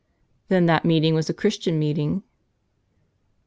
[0.49, 2.23] ""Then that meeting was a Christian meeting?"